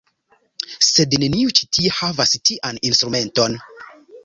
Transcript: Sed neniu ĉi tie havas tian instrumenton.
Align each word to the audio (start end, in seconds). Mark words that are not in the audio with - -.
Sed 0.87 1.13
neniu 1.25 1.53
ĉi 1.59 1.69
tie 1.77 1.93
havas 1.99 2.35
tian 2.51 2.83
instrumenton. 2.93 3.63